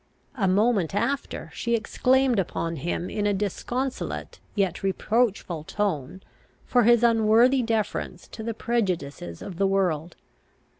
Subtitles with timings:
[0.33, 6.23] A moment after she exclaimed upon him in a disconsolate, yet reproachful tone,
[6.65, 10.15] for his unworthy deference to the prejudices of the world.